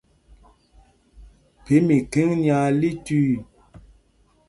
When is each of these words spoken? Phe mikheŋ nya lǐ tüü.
Phe 1.63 1.75
mikheŋ 1.87 2.29
nya 2.43 2.57
lǐ 2.79 2.91
tüü. 3.05 3.25